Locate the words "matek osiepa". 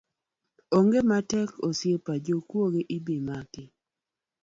1.09-2.13